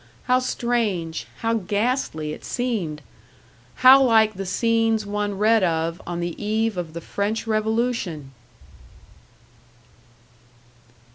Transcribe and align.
How 0.23 0.39
strange, 0.39 1.27
how 1.41 1.53
ghastly 1.53 2.33
it 2.33 2.43
seemed! 2.43 3.03
How 3.85 4.01
like 4.01 4.33
the 4.33 4.47
scenes 4.47 5.05
one 5.05 5.37
read 5.37 5.63
of 5.63 6.01
on 6.07 6.19
the 6.21 6.43
eve 6.43 6.75
of 6.75 6.93
the 6.93 7.01
French 7.01 7.45
Revolution! 7.45 8.31